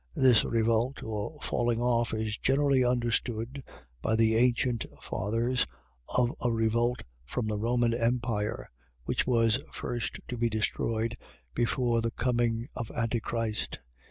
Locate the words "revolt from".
6.51-7.45